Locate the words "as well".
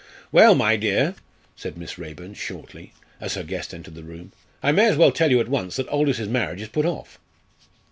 4.87-5.11